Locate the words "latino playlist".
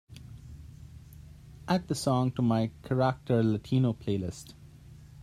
3.43-4.55